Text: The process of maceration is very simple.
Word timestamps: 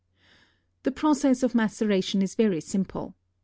The 0.81 0.91
process 0.91 1.43
of 1.43 1.53
maceration 1.53 2.23
is 2.23 2.33
very 2.33 2.59
simple. 2.59 3.13